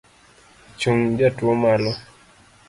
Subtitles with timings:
[0.79, 1.91] Chung jatuo malo